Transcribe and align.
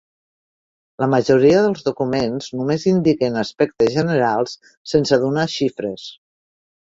La 1.03 1.07
majoria 1.13 1.59
dels 1.65 1.85
documents 1.89 2.47
només 2.61 2.85
indiquen 2.93 3.37
aspectes 3.43 3.93
generals 3.97 4.57
sense 4.95 5.21
donar 5.27 5.47
xifres. 5.59 6.09